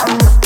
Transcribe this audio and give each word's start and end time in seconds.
I'm 0.00 0.37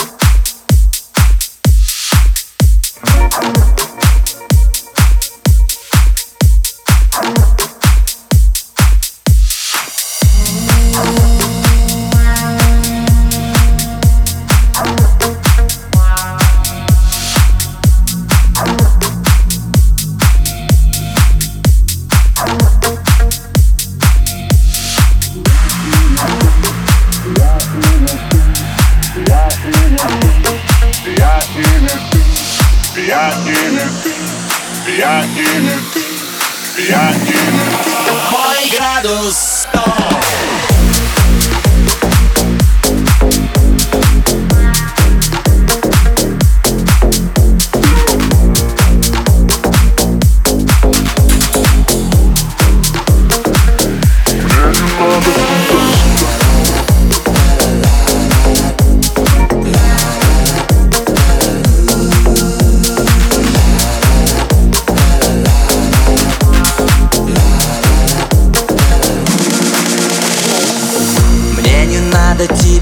Я 34.99 35.25
или 35.25 35.79
ты, 35.95 36.83
я 36.91 37.15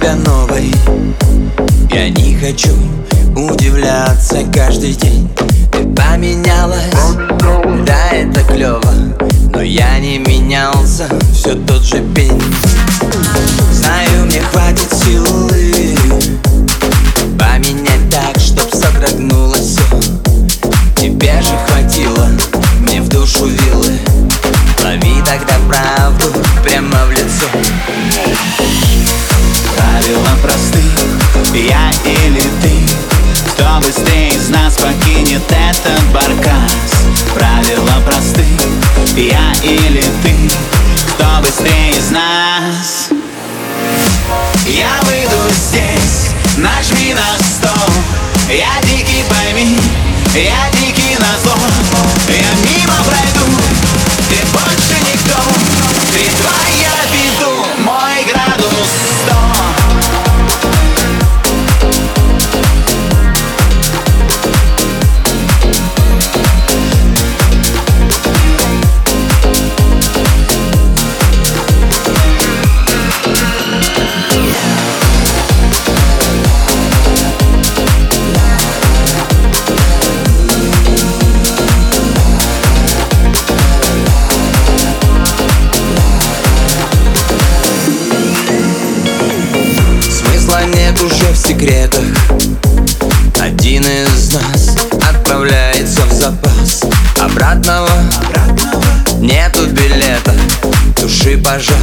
тебя 0.00 0.14
новой. 0.16 0.72
Я 1.90 2.08
не 2.08 2.34
хочу 2.36 2.74
удивляться 3.36 4.38
каждый 4.52 4.94
день. 4.94 5.28
Ты 5.70 5.84
поменялась, 5.88 6.94
да 7.86 8.10
это 8.10 8.42
клево. 8.44 8.94
Но 9.52 9.60
я 9.60 9.98
не 9.98 10.18
менялся, 10.18 11.06
все 11.34 11.54
тот 11.54 11.82
же 11.82 12.02
пень. 12.14 12.42
Знаю, 13.72 14.26
мне 14.26 14.40
хватит 14.40 14.92
силы 14.92 15.96
Поменять 17.38 18.10
так, 18.10 18.38
чтоб 18.38 18.70
содрогнулось 18.74 19.76
все 19.76 20.00
Тебе 20.96 21.40
же 21.42 21.58
хватило, 21.66 22.28
мне 22.80 23.02
в 23.02 23.08
душу 23.08 23.46
вилы. 23.46 23.98
Лови 24.82 25.22
тогда 25.26 25.54
правду 25.68 26.26
прямо 26.64 27.04
в 27.06 27.09
покинет 35.30 35.42
этот 35.52 36.02
баркас. 36.12 37.04
Правила 37.34 38.02
просты, 38.04 38.44
я 39.16 39.52
или 39.62 40.02
ты. 40.22 40.50
Кто 41.12 41.40
быстрее 41.40 41.90
из 41.90 42.10
нас? 42.10 43.10
Я 44.66 44.90
выйду 45.02 45.36
здесь, 45.52 46.30
нажми 46.56 47.14
на 47.14 47.38
стол 47.44 47.92
Я 48.48 48.80
дикий, 48.82 49.24
пойми, 49.28 49.76
я 50.34 50.70
дикий 50.72 50.79
секретах. 91.60 92.04
Один 93.38 93.82
из 93.82 94.32
нас 94.32 94.76
отправляется 95.08 96.02
в 96.06 96.12
запас. 96.12 96.82
Обратного, 97.18 97.90
нету 99.18 99.66
билета. 99.66 100.32
Туши 100.98 101.36
пожар, 101.36 101.76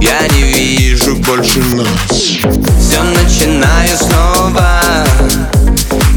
я 0.00 0.28
не 0.28 0.42
вижу 0.42 1.16
больше 1.16 1.58
нас 1.60 2.10
Все 2.10 3.02
начинаю 3.02 3.96
снова. 3.96 4.80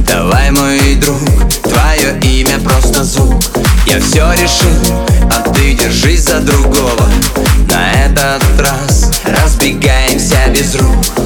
Давай, 0.08 0.52
мой 0.52 0.96
друг, 0.96 1.20
твое 1.64 2.20
имя 2.22 2.60
просто 2.60 3.04
звук. 3.04 3.44
Я 3.88 4.00
все 4.00 4.32
решил, 4.34 5.06
а 5.32 5.50
ты 5.50 5.74
держись 5.74 6.26
за 6.26 6.42
другого. 6.42 7.10
На 7.72 7.92
этот 8.06 8.44
раз 8.60 9.12
разбегаемся 9.26 10.38
без 10.54 10.76
рук 10.76 11.19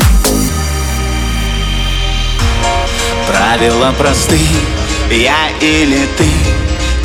Правила 3.55 3.91
просты, 3.99 4.39
я 5.11 5.51
или 5.61 6.07
ты? 6.17 6.27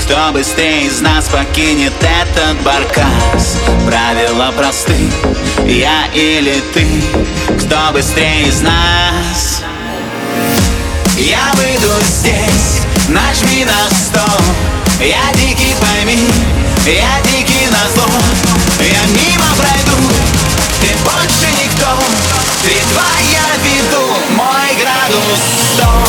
Кто 0.03 0.33
быстрее 0.33 0.87
из 0.87 0.99
нас 1.03 1.27
покинет 1.29 1.93
этот 2.01 2.59
баркас? 2.63 3.59
Правила 3.85 4.51
просты, 4.57 4.97
я 5.67 6.07
или 6.15 6.63
ты? 6.73 6.87
Кто 7.59 7.93
быстрее 7.93 8.49
из 8.49 8.63
нас? 8.63 9.63
Я 11.19 11.53
выйду 11.53 11.93
здесь, 12.07 12.81
нажми 13.09 13.67
на 13.67 13.95
стол. 13.95 14.41
Я 15.01 15.31
дикий, 15.35 15.75
пойми, 15.79 16.31
я 16.87 17.31
дикий 17.31 17.67
на 17.67 17.91
зло. 17.93 18.11
Я 18.81 19.05
мимо 19.09 19.55
пройду, 19.55 19.99
ты 20.81 20.89
больше 21.05 21.53
никто. 21.63 21.89
Два 22.93 23.03
я 23.33 23.47
веду, 23.63 24.07
мой 24.35 24.75
градус 24.83 25.41
100 25.75 26.08